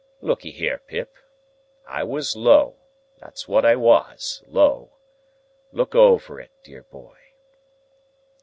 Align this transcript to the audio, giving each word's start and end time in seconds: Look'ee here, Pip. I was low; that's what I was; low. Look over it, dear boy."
Look'ee 0.19 0.49
here, 0.49 0.79
Pip. 0.79 1.13
I 1.85 2.03
was 2.03 2.35
low; 2.35 2.77
that's 3.19 3.47
what 3.47 3.63
I 3.63 3.75
was; 3.75 4.41
low. 4.47 4.93
Look 5.71 5.93
over 5.93 6.39
it, 6.39 6.49
dear 6.63 6.81
boy." 6.81 7.19